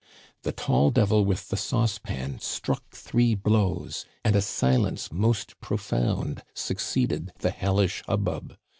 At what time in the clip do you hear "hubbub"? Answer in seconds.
8.07-8.57